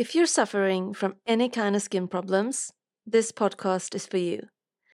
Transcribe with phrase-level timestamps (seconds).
[0.00, 2.72] If you're suffering from any kind of skin problems,
[3.06, 4.48] this podcast is for you.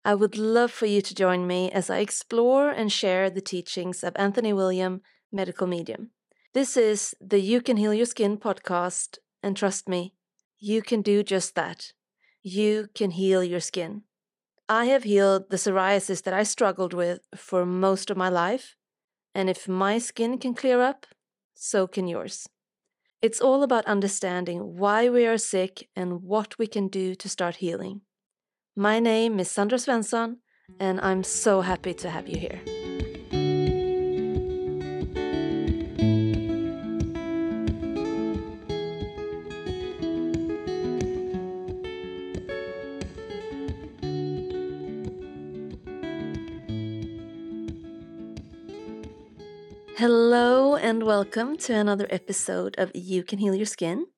[0.05, 4.03] I would love for you to join me as I explore and share the teachings
[4.03, 6.11] of Anthony William, medical medium.
[6.55, 10.15] This is the You Can Heal Your Skin podcast, and trust me,
[10.59, 11.93] you can do just that.
[12.43, 14.03] You can heal your skin.
[14.69, 18.75] I have healed the psoriasis that I struggled with for most of my life,
[19.37, 21.07] and if my skin can clear up,
[21.55, 22.49] so can yours.
[23.23, 27.57] It's all about understanding why we are sick and what we can do to start
[27.57, 28.03] healing.
[28.77, 30.37] My name is Sandra Svensson,
[30.79, 32.61] and I'm so happy to have you here.
[49.99, 54.09] Hello, and welcome to another episode of You Can Heal Your Skin.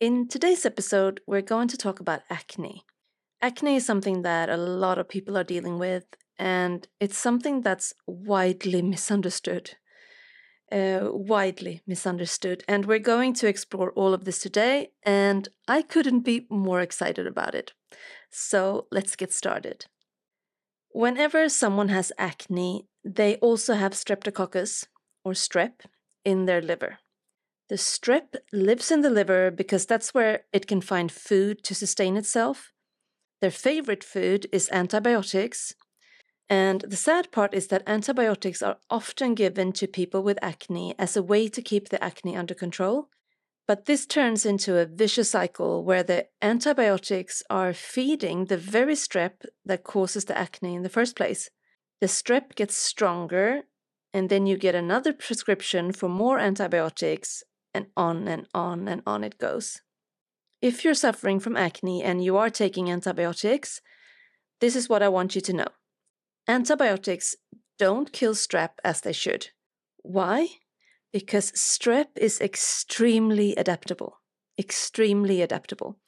[0.00, 2.86] In today's episode, we're going to talk about acne.
[3.42, 6.06] Acne is something that a lot of people are dealing with,
[6.38, 9.72] and it's something that's widely misunderstood.
[10.72, 12.64] Uh, widely misunderstood.
[12.66, 17.26] And we're going to explore all of this today, and I couldn't be more excited
[17.26, 17.74] about it.
[18.30, 19.84] So let's get started.
[20.92, 24.86] Whenever someone has acne, they also have streptococcus,
[25.26, 25.80] or strep
[26.24, 26.98] in their liver.
[27.68, 32.16] The strep lives in the liver because that's where it can find food to sustain
[32.16, 32.70] itself.
[33.40, 35.74] Their favorite food is antibiotics.
[36.48, 41.16] And the sad part is that antibiotics are often given to people with acne as
[41.16, 43.08] a way to keep the acne under control.
[43.66, 49.44] But this turns into a vicious cycle where the antibiotics are feeding the very strep
[49.64, 51.50] that causes the acne in the first place.
[52.00, 53.64] The strep gets stronger
[54.16, 57.42] and then you get another prescription for more antibiotics,
[57.74, 59.82] and on and on and on it goes.
[60.62, 63.82] If you're suffering from acne and you are taking antibiotics,
[64.58, 65.68] this is what I want you to know.
[66.48, 67.36] Antibiotics
[67.78, 69.48] don't kill strep as they should.
[69.98, 70.48] Why?
[71.12, 74.22] Because strep is extremely adaptable.
[74.58, 75.98] Extremely adaptable.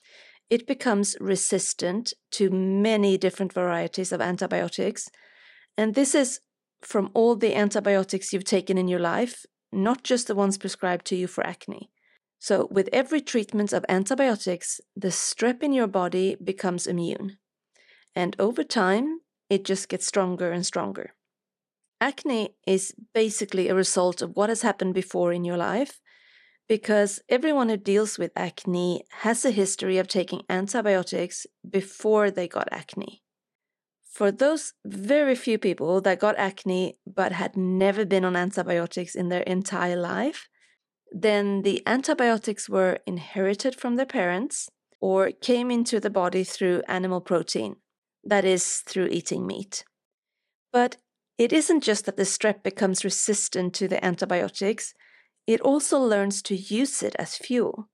[0.49, 5.11] It becomes resistant to many different varieties of antibiotics,
[5.77, 6.41] and this is
[6.83, 11.17] from all the antibiotics you've taken in your life, not just the ones prescribed to
[11.17, 11.91] you for acne.
[12.39, 17.39] So, with every treatment of antibiotics, the strep in your body becomes immune.
[18.15, 21.15] And over time, it just gets stronger and stronger.
[22.01, 26.01] Acne is basically a result of what has happened before in your life
[26.69, 32.69] because everyone who deals with acne has a history of taking antibiotics before they got
[32.71, 33.23] acne.
[34.19, 39.29] For those very few people that got acne but had never been on antibiotics in
[39.29, 40.49] their entire life,
[41.13, 44.69] then the antibiotics were inherited from their parents
[45.01, 47.77] or came into the body through animal protein,
[48.25, 49.85] that is, through eating meat.
[50.73, 50.97] But
[51.39, 54.95] it isn't just that the strep becomes resistant to the antibiotics,
[55.47, 57.89] it also learns to use it as fuel.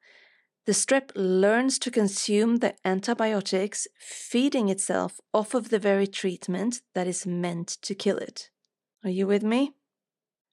[0.66, 7.06] The strep learns to consume the antibiotics, feeding itself off of the very treatment that
[7.06, 8.48] is meant to kill it.
[9.04, 9.74] Are you with me?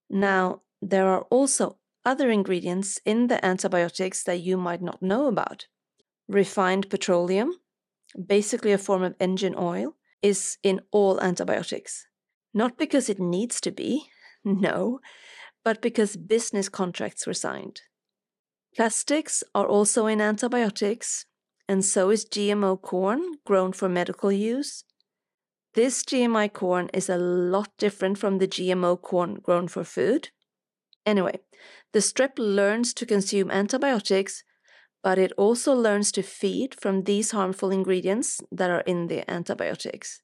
[0.10, 5.68] Now, there are also other ingredients in the antibiotics that you might not know about.
[6.28, 7.54] Refined petroleum,
[8.26, 12.06] basically a form of engine oil, is in all antibiotics.
[12.54, 14.10] Not because it needs to be,
[14.44, 15.00] no,
[15.64, 17.82] but because business contracts were signed.
[18.74, 21.26] Plastics are also in antibiotics,
[21.68, 24.86] and so is GMO corn grown for medical use.
[25.74, 30.30] This GMI corn is a lot different from the GMO corn grown for food.
[31.06, 31.40] Anyway,
[31.92, 34.44] the strep learns to consume antibiotics,
[35.04, 40.22] but it also learns to feed from these harmful ingredients that are in the antibiotics.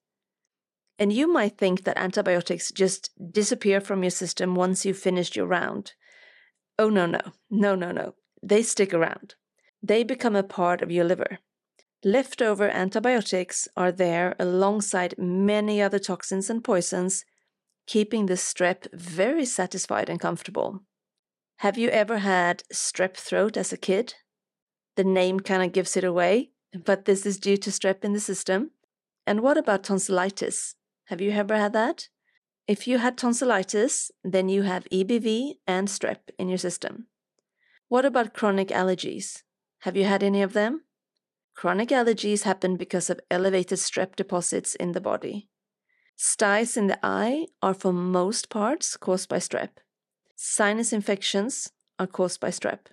[0.97, 5.47] And you might think that antibiotics just disappear from your system once you've finished your
[5.47, 5.93] round.
[6.79, 7.19] Oh, no, no,
[7.49, 9.35] no, no, no they stick around.
[9.81, 11.39] They become a part of your liver.
[12.03, 17.25] Leftover antibiotics are there alongside many other toxins and poisons,
[17.87, 20.81] keeping the strep very satisfied and comfortable.
[21.57, 24.13] Have you ever had strep throat as a kid?
[24.95, 26.51] The name kind of gives it away,
[26.85, 28.71] but this is due to strep in the system.
[29.25, 30.75] And what about tonsillitis?
[31.05, 32.09] Have you ever had that?
[32.67, 37.07] If you had tonsillitis, then you have EBV and strep in your system.
[37.89, 39.43] What about chronic allergies?
[39.79, 40.83] Have you had any of them?
[41.55, 45.49] Chronic allergies happen because of elevated strep deposits in the body.
[46.15, 49.69] Styes in the eye are for most parts caused by strep.
[50.35, 52.87] Sinus infections are caused by strep.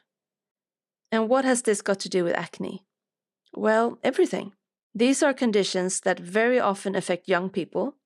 [1.11, 2.85] And what has this got to do with acne?
[3.53, 4.53] Well, everything.
[4.95, 7.97] These are conditions that very often affect young people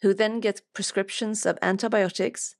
[0.00, 2.56] who then get prescriptions of antibiotics,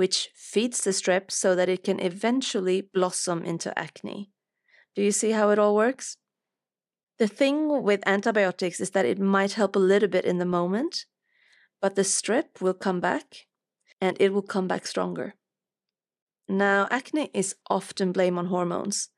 [0.00, 4.30] which feeds the strep so that it can eventually blossom into acne.
[4.96, 6.16] Do you see how it all works?
[7.18, 11.04] The thing with antibiotics is that it might help a little bit in the moment,
[11.82, 13.46] but the strep will come back
[14.00, 15.34] and it will come back stronger.
[16.48, 19.10] Now, acne is often blamed on hormones.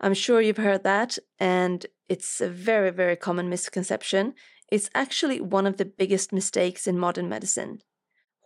[0.00, 4.32] I'm sure you've heard that, and it's a very, very common misconception.
[4.72, 7.82] It's actually one of the biggest mistakes in modern medicine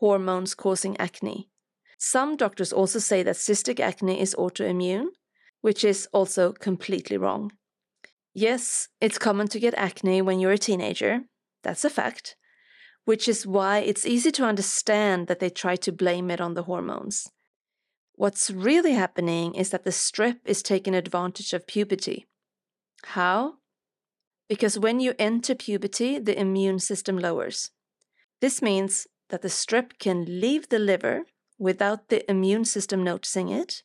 [0.02, 1.51] hormones causing acne.
[2.04, 5.10] Some doctors also say that cystic acne is autoimmune,
[5.60, 7.52] which is also completely wrong.
[8.34, 11.20] Yes, it's common to get acne when you're a teenager.
[11.62, 12.34] That's a fact.
[13.04, 16.64] Which is why it's easy to understand that they try to blame it on the
[16.64, 17.30] hormones.
[18.16, 22.26] What's really happening is that the strep is taking advantage of puberty.
[23.04, 23.58] How?
[24.48, 27.70] Because when you enter puberty, the immune system lowers.
[28.40, 31.26] This means that the strep can leave the liver
[31.62, 33.84] without the immune system noticing it,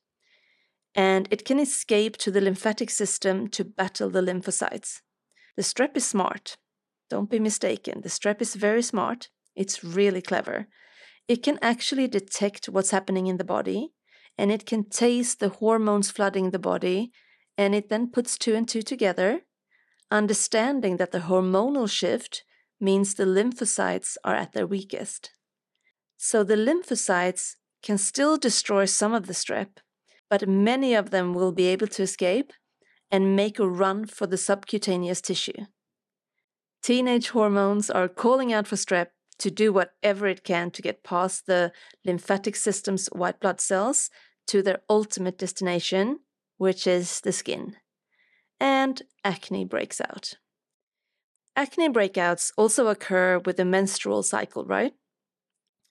[0.96, 5.02] and it can escape to the lymphatic system to battle the lymphocytes.
[5.56, 6.58] The strep is smart.
[7.08, 8.02] Don't be mistaken.
[8.02, 9.30] The strep is very smart.
[9.56, 10.68] It's really clever.
[11.28, 13.94] It can actually detect what's happening in the body
[14.40, 17.12] and it can taste the hormones flooding the body
[17.60, 19.42] and it then puts two and two together,
[20.10, 22.44] understanding that the hormonal shift
[22.80, 25.32] means the lymphocytes are at their weakest.
[26.18, 29.78] So the lymphocytes can still destroy some of the strep,
[30.30, 32.52] but many of them will be able to escape
[33.10, 35.66] and make a run for the subcutaneous tissue.
[36.84, 39.08] Teenage hormones are calling out for strep
[39.40, 41.72] to do whatever it can to get past the
[42.06, 44.10] lymphatic system's white blood cells
[44.48, 46.20] to their ultimate destination,
[46.58, 47.76] which is the skin.
[48.60, 50.36] And acne breaks out.
[51.56, 54.94] Acne breakouts also occur with the menstrual cycle, right?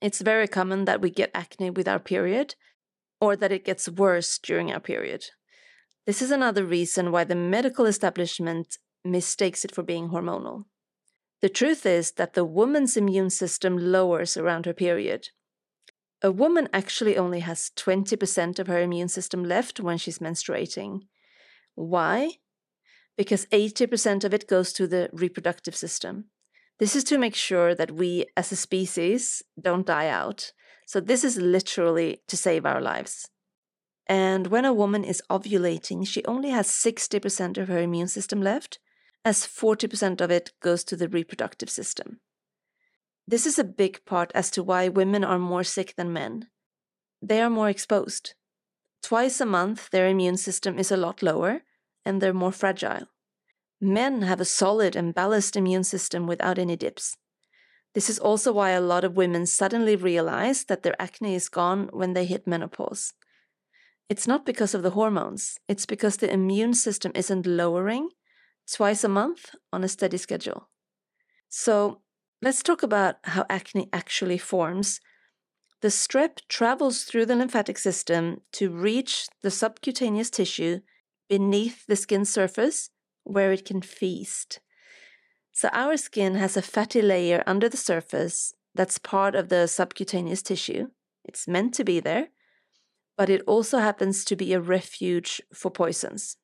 [0.00, 2.54] It's very common that we get acne with our period
[3.20, 5.26] or that it gets worse during our period.
[6.06, 10.64] This is another reason why the medical establishment mistakes it for being hormonal.
[11.43, 15.28] The truth is that the woman's immune system lowers around her period.
[16.22, 21.02] A woman actually only has 20% of her immune system left when she's menstruating.
[21.75, 22.32] Why?
[23.16, 26.26] Because 80% of it goes to the reproductive system.
[26.78, 30.52] This is to make sure that we as a species don't die out.
[30.87, 33.28] So, this is literally to save our lives.
[34.06, 38.78] And when a woman is ovulating, she only has 60% of her immune system left,
[39.25, 42.20] as 40% of it goes to the reproductive system.
[43.26, 46.46] This is a big part as to why women are more sick than men.
[47.20, 48.34] They are more exposed.
[49.02, 51.62] Twice a month, their immune system is a lot lower
[52.05, 53.08] and they're more fragile.
[53.81, 57.17] Men have a solid and balanced immune system without any dips.
[57.94, 61.88] This is also why a lot of women suddenly realize that their acne is gone
[61.93, 63.12] when they hit menopause.
[64.08, 68.11] It's not because of the hormones, it's because the immune system isn't lowering
[68.70, 70.69] twice a month on a steady schedule.
[71.49, 72.02] So,
[72.43, 75.00] let's talk about how acne actually forms.
[75.81, 80.81] The strep travels through the lymphatic system to reach the subcutaneous tissue
[81.28, 82.90] beneath the skin surface
[83.26, 84.61] where it can feast.
[85.52, 90.42] So, our skin has a fatty layer under the surface that's part of the subcutaneous
[90.42, 90.88] tissue.
[91.25, 92.28] It's meant to be there,
[93.16, 96.37] but it also happens to be a refuge for poisons.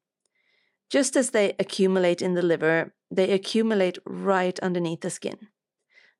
[0.91, 5.49] Just as they accumulate in the liver, they accumulate right underneath the skin.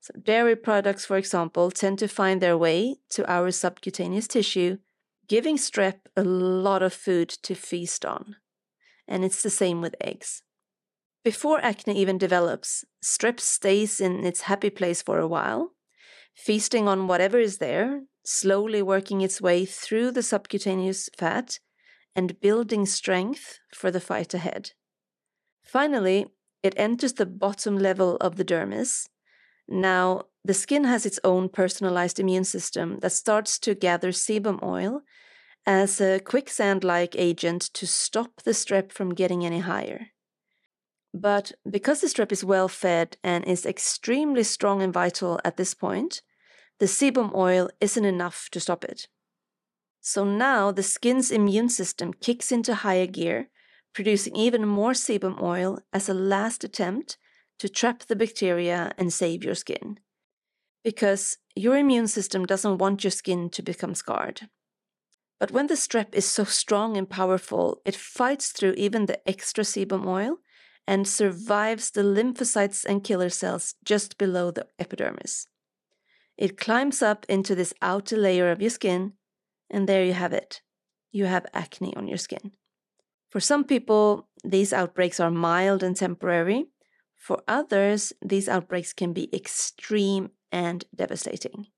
[0.01, 4.79] So, dairy products, for example, tend to find their way to our subcutaneous tissue,
[5.29, 8.37] giving strep a lot of food to feast on.
[9.09, 10.43] And it's the same with eggs.
[11.25, 15.73] Before acne even develops, strep stays in its happy place for a while,
[16.35, 21.61] feasting on whatever is there, slowly working its way through the subcutaneous fat
[22.17, 24.73] and building strength for the fight ahead.
[25.63, 26.27] Finally,
[26.63, 29.09] it enters the bottom level of the dermis.
[29.69, 35.03] Now, the skin has its own personalized immune system that starts to gather sebum oil
[35.65, 40.09] as a quicksand like agent to stop the strep from getting any higher.
[41.15, 45.75] But because the strep is well fed and is extremely strong and vital at this
[45.75, 46.23] point,
[46.79, 49.09] the sebum oil isn't enough to stop it.
[50.01, 53.51] So now the skin's immune system kicks into higher gear,
[53.93, 57.19] producing even more sebum oil as a last attempt
[57.59, 60.01] to trap the bacteria and save your skin.
[60.83, 64.49] Because your immune system doesn't want your skin to become scarred.
[65.39, 69.63] But when the strep is so strong and powerful, it fights through even the extra
[69.63, 70.39] sebum oil
[70.87, 75.47] and survives the lymphocytes and killer cells just below the epidermis.
[76.37, 79.13] It climbs up into this outer layer of your skin,
[79.71, 80.63] and there you have it.
[81.11, 82.53] You have acne on your skin.
[83.31, 86.67] For some people, these outbreaks are mild and temporary.
[87.17, 91.69] For others, these outbreaks can be extreme and devastating.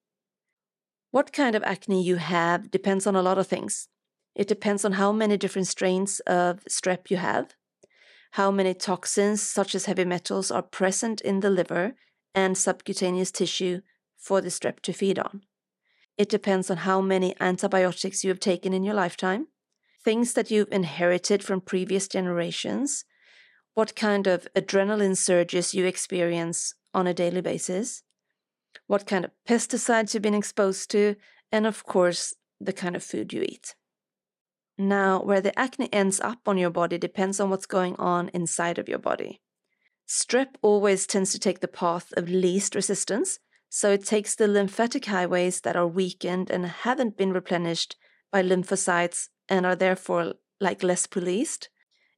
[1.10, 3.88] What kind of acne you have depends on a lot of things.
[4.34, 7.54] It depends on how many different strains of strep you have,
[8.34, 11.94] how many toxins, such as heavy metals, are present in the liver
[12.34, 13.80] and subcutaneous tissue
[14.16, 15.42] for the strep to feed on.
[16.18, 19.46] It depends on how many antibiotics you have taken in your lifetime,
[20.02, 23.04] things that you've inherited from previous generations,
[23.74, 28.02] what kind of adrenaline surges you experience on a daily basis,
[28.88, 31.14] what kind of pesticides you've been exposed to,
[31.52, 33.76] and of course, the kind of food you eat.
[34.76, 38.78] Now, where the acne ends up on your body depends on what's going on inside
[38.78, 39.40] of your body.
[40.08, 43.38] Strep always tends to take the path of least resistance,
[43.68, 47.96] so it takes the lymphatic highways that are weakened and haven't been replenished
[48.30, 51.68] by lymphocytes and are therefore like less policed.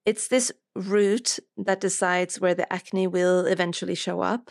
[0.04, 4.50] It's this route that decides where the acne will eventually show up.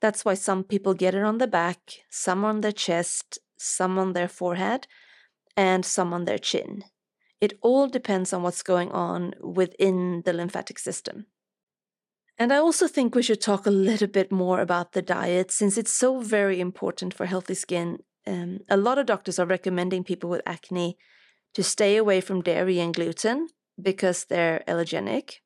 [0.00, 1.78] That's why some people get it on the back,
[2.10, 4.86] some on their chest, some on their forehead,
[5.56, 6.84] and some on their chin.
[7.40, 11.26] It all depends on what's going on within the lymphatic system.
[12.38, 15.78] And I also think we should talk a little bit more about the diet since
[15.78, 17.98] it's so very important for healthy skin.
[18.26, 20.98] Um, a lot of doctors are recommending people with acne
[21.54, 23.48] to stay away from dairy and gluten
[23.80, 25.36] because they're allergenic.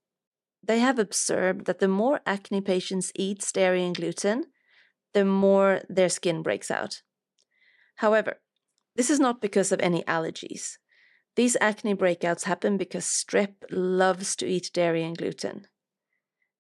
[0.63, 4.45] They have observed that the more acne patients eat dairy and gluten,
[5.15, 7.03] the more their skin breaks out.
[7.97, 8.41] However,
[8.97, 10.79] this is not because of any allergies.
[11.41, 15.69] These acne breakouts happen because strep loves to eat dairy and gluten.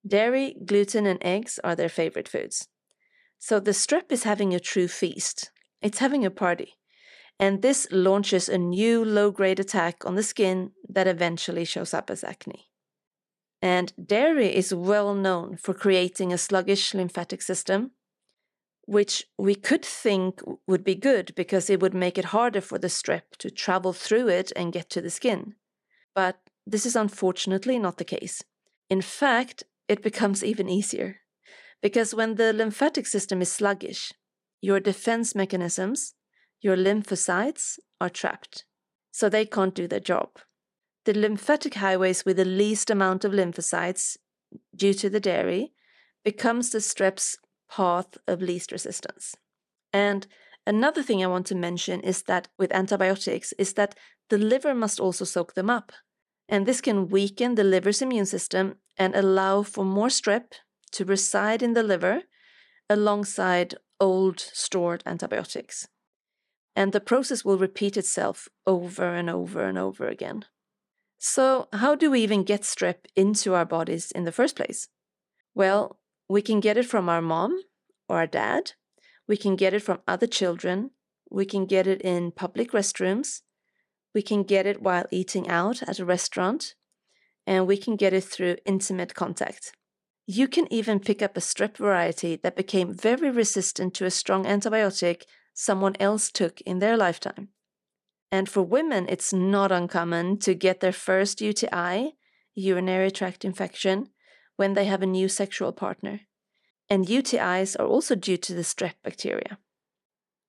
[0.06, 2.66] Dairy, gluten, and eggs are their favorite foods.
[3.38, 5.50] So the strep is having a true feast.
[5.82, 6.78] It's having a party.
[7.38, 12.08] And this launches a new low grade attack on the skin that eventually shows up
[12.08, 12.70] as acne.
[13.60, 17.90] And dairy is well known for creating a sluggish lymphatic system
[18.86, 22.88] which we could think would be good because it would make it harder for the
[22.88, 25.54] strep to travel through it and get to the skin.
[26.14, 28.42] But this is unfortunately not the case.
[28.88, 31.20] In fact, it becomes even easier.
[31.82, 34.12] Because when the lymphatic system is sluggish,
[34.60, 36.14] your defense mechanisms,
[36.60, 38.64] your lymphocytes, are trapped.
[39.10, 40.30] So they can't do their job.
[41.04, 44.18] The lymphatic highways with the least amount of lymphocytes,
[44.76, 45.72] due to the dairy,
[46.24, 47.38] becomes the strep's
[47.70, 49.36] path of least resistance.
[49.92, 50.26] And
[50.66, 53.94] another thing I want to mention is that with antibiotics is that
[54.28, 55.92] the liver must also soak them up.
[56.48, 60.52] And this can weaken the liver's immune system and allow for more strep
[60.92, 62.22] to reside in the liver
[62.88, 65.88] alongside old stored antibiotics.
[66.74, 70.44] And the process will repeat itself over and over and over again.
[71.18, 74.88] So, how do we even get strep into our bodies in the first place?
[75.54, 75.99] Well,
[76.30, 77.60] we can get it from our mom
[78.08, 78.74] or our dad.
[79.26, 80.92] We can get it from other children.
[81.28, 83.40] We can get it in public restrooms.
[84.14, 86.76] We can get it while eating out at a restaurant.
[87.48, 89.72] And we can get it through intimate contact.
[90.24, 94.44] You can even pick up a strep variety that became very resistant to a strong
[94.44, 95.22] antibiotic
[95.52, 97.48] someone else took in their lifetime.
[98.30, 102.12] And for women, it's not uncommon to get their first UTI,
[102.54, 104.10] urinary tract infection,
[104.60, 106.20] when they have a new sexual partner.
[106.90, 109.56] And UTIs are also due to the strep bacteria.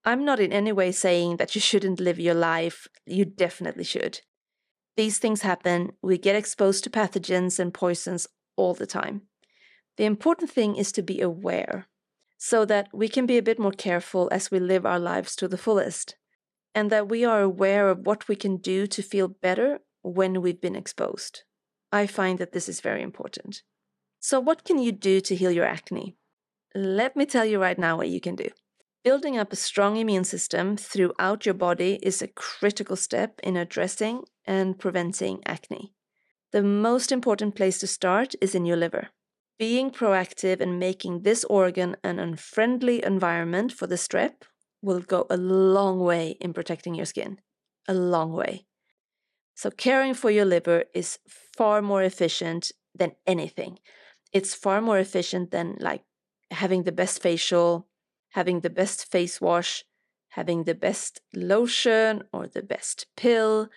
[0.04, 4.20] I'm not in any way saying that you shouldn't live your life, you definitely should.
[4.98, 8.28] These things happen, we get exposed to pathogens and poisons
[8.58, 9.22] all the time.
[9.96, 11.88] The important thing is to be aware
[12.38, 15.48] so that we can be a bit more careful as we live our lives to
[15.48, 16.18] the fullest,
[16.76, 20.60] and that we are aware of what we can do to feel better when we've
[20.60, 21.44] been exposed.
[21.94, 23.64] I find that this is very important.
[24.24, 26.16] So, what can you do to heal your acne?
[26.76, 28.50] Let me tell you right now what you can do.
[29.04, 34.26] Building up a strong immune system throughout your body is a critical step in addressing
[34.46, 35.92] and preventing acne.
[36.52, 39.10] The most important place to start is in your liver.
[39.58, 44.44] Being proactive and making this organ an unfriendly environment for the strep
[44.84, 47.40] will go a long way in protecting your skin.
[47.88, 48.68] A long way.
[49.56, 51.18] So, caring for your liver is
[51.58, 53.80] far more efficient than anything
[54.34, 56.04] it's far more efficient than like
[56.52, 57.88] having the best facial,
[58.30, 59.84] having the best face wash,
[60.30, 63.70] having the best lotion or the best pill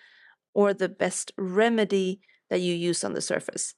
[0.53, 3.75] or the best remedy that you use on the surface.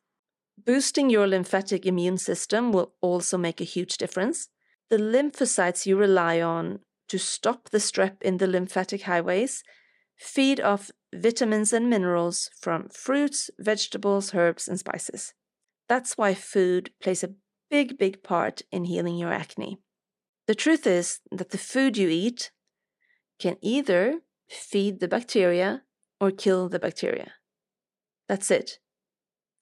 [0.63, 4.49] Boosting your lymphatic immune system will also make a huge difference.
[4.89, 6.79] The lymphocytes you rely on
[7.09, 9.63] to stop the strep in the lymphatic highways
[10.17, 15.33] feed off vitamins and minerals from fruits, vegetables, herbs, and spices.
[15.87, 17.33] That's why food plays a
[17.69, 19.79] big, big part in healing your acne.
[20.47, 22.51] The truth is that the food you eat
[23.39, 25.83] can either feed the bacteria
[26.19, 27.33] or kill the bacteria.
[28.27, 28.79] That's it.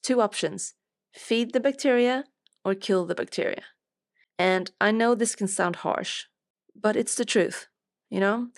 [0.04, 0.74] Two options
[1.14, 2.26] feed the bacteria
[2.64, 3.64] or kill the bacteria.
[4.38, 6.26] And I know this can sound harsh,
[6.80, 7.68] but it's the truth,
[8.10, 8.50] you know?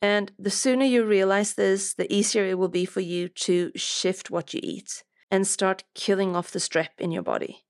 [0.00, 4.30] And the sooner you realize this, the easier it will be for you to shift
[4.30, 7.64] what you eat and start killing off the strep in your body.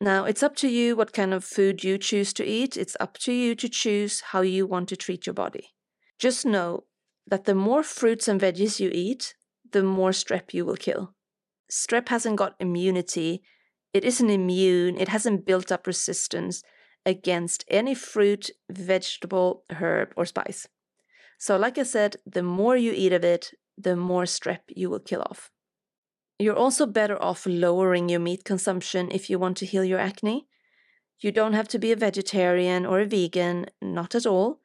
[0.00, 2.76] Now, it's up to you what kind of food you choose to eat.
[2.76, 5.74] It's up to you to choose how you want to treat your body.
[6.18, 6.84] Just know
[7.26, 9.34] that the more fruits and veggies you eat,
[9.72, 11.14] the more strep you will kill.
[11.70, 13.42] Strep hasn't got immunity,
[13.92, 16.62] it isn't immune, it hasn't built up resistance
[17.04, 20.68] against any fruit, vegetable, herb, or spice.
[21.38, 25.00] So, like I said, the more you eat of it, the more strep you will
[25.00, 25.50] kill off.
[26.38, 30.46] You're also better off lowering your meat consumption if you want to heal your acne.
[31.18, 34.60] You don't have to be a vegetarian or a vegan, not at all.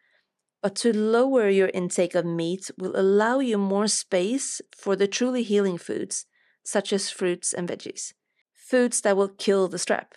[0.62, 5.44] But to lower your intake of meat will allow you more space for the truly
[5.44, 6.26] healing foods,
[6.64, 8.14] such as fruits and veggies,
[8.54, 10.14] foods that will kill the strep.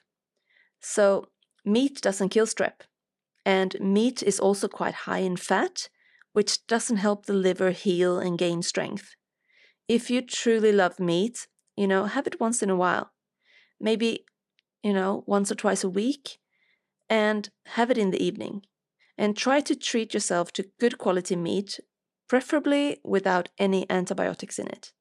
[0.81, 1.29] So,
[1.65, 2.83] meat doesn't kill strep,
[3.47, 5.89] and meat is also quite high in fat,
[6.33, 9.15] which doesn't help the liver heal and gain strength.
[9.89, 13.11] If you truly love meat, you know, have it once in a while.
[13.81, 14.25] Maybe,
[14.83, 16.39] you know, once or twice a week,
[17.09, 18.63] and have it in the evening.
[19.19, 21.79] And try to treat yourself to good quality meat,
[22.29, 24.93] preferably without any antibiotics in it.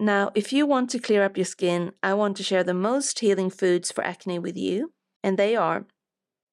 [0.00, 3.20] Now, if you want to clear up your skin, I want to share the most
[3.20, 5.86] healing foods for acne with you, and they are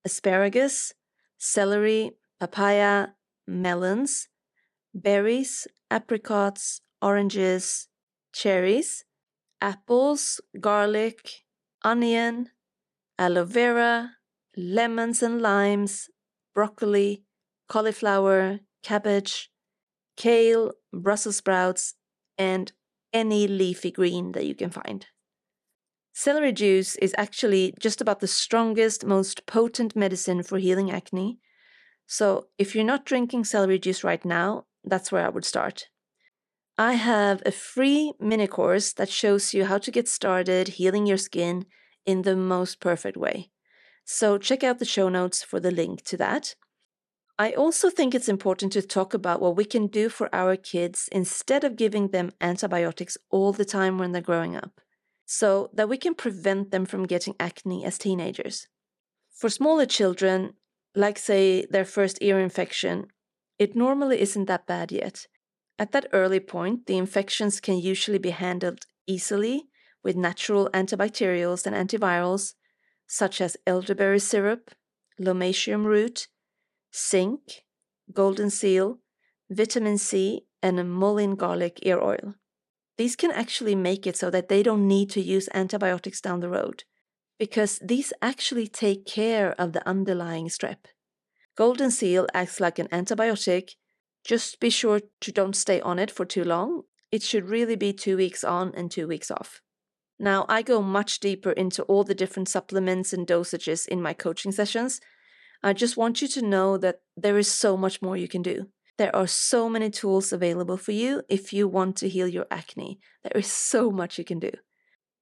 [0.06, 0.94] asparagus,
[1.38, 3.08] celery, papaya,
[3.48, 4.30] melons,
[4.94, 7.88] berries, apricots, oranges,
[8.34, 9.06] cherries,
[9.62, 11.44] apples, garlic,
[11.84, 12.50] onion,
[13.18, 14.18] aloe vera,
[14.58, 16.10] lemons and limes,
[16.54, 17.24] broccoli,
[17.70, 19.52] cauliflower, cabbage,
[20.18, 21.96] kale, Brussels sprouts,
[22.38, 22.72] and
[23.14, 25.08] any leafy green that you can find.
[26.14, 31.40] Celery juice is actually just about the strongest, most potent medicine for healing acne
[32.12, 35.88] so if you're not drinking celery juice right now, that's where I would start.
[36.82, 41.18] I have a free mini course that shows you how to get started healing your
[41.18, 41.68] skin
[42.08, 43.52] in the most perfect way.
[44.04, 46.56] So check out the show notes for the link to that.
[47.38, 51.08] I also think it's important to talk about what we can do for our kids
[51.12, 54.82] instead of giving them antibiotics all the time when they're growing up,
[55.24, 58.68] so that we can prevent them from getting acne as teenagers.
[59.30, 60.54] For smaller children,
[60.96, 63.06] like, say, their first ear infection,
[63.60, 65.28] it normally isn't that bad yet.
[65.82, 69.64] At that early point, the infections can usually be handled easily
[70.04, 72.54] with natural antibacterials and antivirals,
[73.08, 74.70] such as elderberry syrup,
[75.20, 76.28] lomatium root,
[76.96, 77.64] zinc,
[78.14, 79.00] golden seal,
[79.50, 82.36] vitamin C, and a mullein garlic ear oil.
[82.98, 86.50] These can actually make it so that they don't need to use antibiotics down the
[86.50, 86.84] road
[87.40, 90.86] because these actually take care of the underlying strep.
[91.58, 93.72] Golden seal acts like an antibiotic.
[94.24, 96.84] Just be sure to don't stay on it for too long.
[97.12, 99.62] It should really be two weeks on and two weeks off.
[100.20, 104.52] Now, I go much deeper into all the different supplements and dosages in my coaching
[104.52, 105.02] sessions.
[105.64, 108.68] I just want you to know that there is so much more you can do.
[108.98, 113.00] There are so many tools available for you if you want to heal your acne.
[113.24, 114.52] There is so much you can do.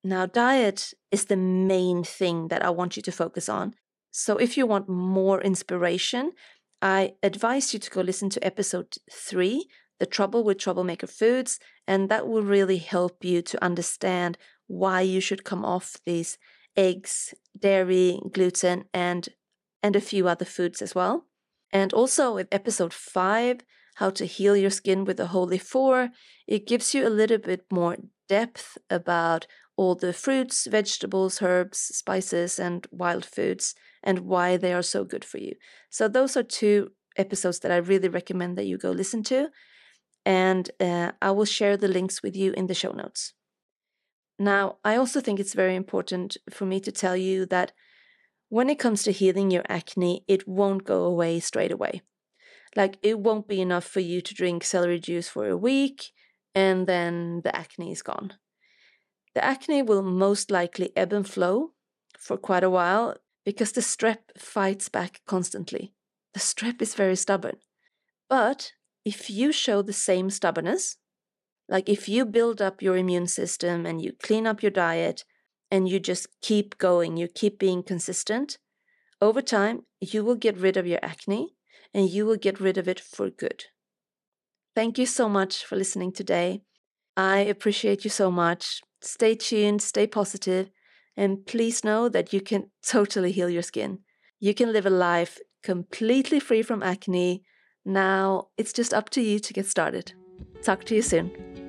[0.04, 3.76] Now, diet is the main thing that I want you to focus on.
[4.12, 6.32] So, if you want more inspiration,
[6.82, 9.68] I advise you to go listen to episode three,
[10.00, 14.38] The Trouble with Troublemaker Foods, and that will really help you to understand
[14.68, 16.38] why you should come off these
[16.78, 19.28] eggs, dairy, gluten, and
[19.82, 21.26] and a few other foods as well.
[21.72, 23.62] And also with episode five,
[23.96, 26.10] How to Heal Your Skin with the Holy Four,
[26.48, 27.98] it gives you a little bit more
[28.30, 34.82] depth about all the fruits, vegetables, herbs, spices, and wild foods, and why they are
[34.82, 35.54] so good for you.
[35.90, 39.50] So, those are two episodes that I really recommend that you go listen to.
[40.26, 43.34] And uh, I will share the links with you in the show notes.
[44.38, 47.72] Now, I also think it's very important for me to tell you that
[48.50, 52.02] when it comes to healing your acne, it won't go away straight away.
[52.76, 56.12] Like, it won't be enough for you to drink celery juice for a week
[56.56, 58.34] and then the acne is gone.
[59.36, 61.74] The acne will most likely ebb and flow
[62.18, 65.94] for quite a while because the strep fights back constantly.
[66.34, 67.58] The strep is very stubborn.
[68.30, 68.74] But
[69.06, 70.98] if you show the same stubbornness,
[71.68, 75.24] like if you build up your immune system and you clean up your diet
[75.72, 78.58] and you just keep going, you keep being consistent,
[79.22, 81.56] over time, you will get rid of your acne
[81.94, 83.66] and you will get rid of it for good.
[84.80, 86.62] Thank you so much for listening today.
[87.18, 88.80] I appreciate you so much.
[89.02, 90.70] Stay tuned, stay positive,
[91.18, 94.00] and please know that you can totally heal your skin.
[94.40, 97.44] You can live a life completely free from acne.
[97.84, 100.14] Now it's just up to you to get started.
[100.64, 101.69] Talk to you soon.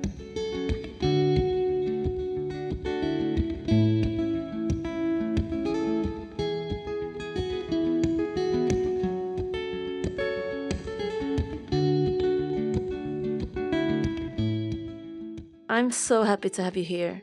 [15.71, 17.21] I'm so happy to have you here.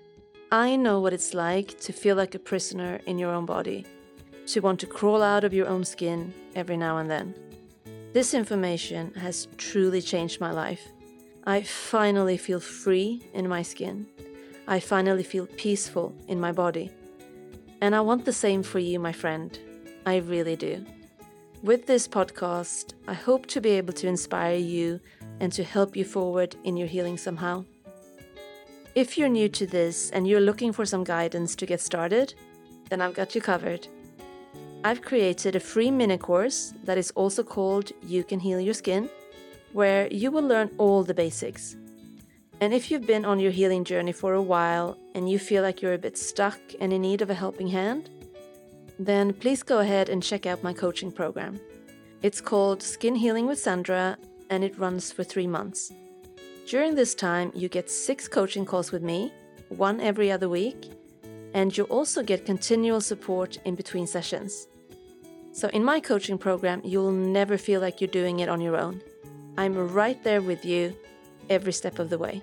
[0.50, 3.84] I know what it's like to feel like a prisoner in your own body,
[4.46, 7.34] to want to crawl out of your own skin every now and then.
[8.14, 10.80] This information has truly changed my life.
[11.44, 14.06] I finally feel free in my skin.
[14.66, 16.90] I finally feel peaceful in my body.
[17.82, 19.58] And I want the same for you, my friend.
[20.06, 20.87] I really do.
[21.62, 25.00] With this podcast, I hope to be able to inspire you
[25.38, 27.66] and to help you forward in your healing somehow.
[28.94, 32.35] If you're new to this and you're looking for some guidance to get started,
[32.88, 33.87] then I've got you covered.
[34.83, 39.11] I've created a free mini course that is also called You Can Heal Your Skin,
[39.72, 41.77] where you will learn all the basics.
[42.61, 45.81] And if you've been on your healing journey for a while and you feel like
[45.83, 48.11] you're a bit stuck and in need of a helping hand,
[48.98, 51.61] then please go ahead and check out my coaching program.
[52.22, 54.16] It's called Skin Healing with Sandra
[54.51, 55.92] and it runs for three months.
[56.68, 59.33] During this time, you get six coaching calls with me,
[59.70, 60.90] one every other week,
[61.54, 64.68] and you also get continual support in between sessions.
[65.52, 69.00] So, in my coaching program, you'll never feel like you're doing it on your own.
[69.57, 70.94] I'm right there with you
[71.48, 72.42] every step of the way.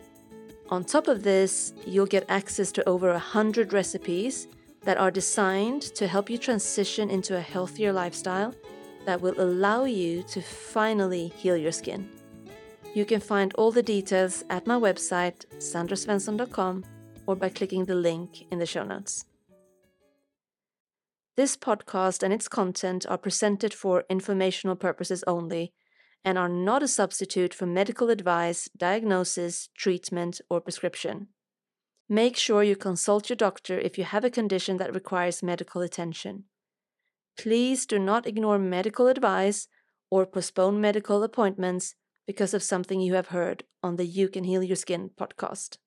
[0.70, 4.48] On top of this, you'll get access to over 100 recipes
[4.86, 8.56] that are designed to help you transition into a healthier lifestyle
[9.06, 12.10] that will allow you to finally heal your skin.
[12.96, 16.86] You can find all the details at my website, sandrasvensson.com,
[17.28, 19.26] or by clicking the link in the show notes.
[21.36, 25.74] This podcast and its content are presented for informational purposes only
[26.24, 31.28] and are not a substitute for medical advice, diagnosis, treatment, or prescription.
[32.08, 36.46] Make sure you consult your doctor if you have a condition that requires medical attention.
[37.38, 39.68] Please do not ignore medical advice
[40.10, 41.96] or postpone medical appointments
[42.28, 45.78] because of something you have heard on the You Can Heal Your Skin podcast.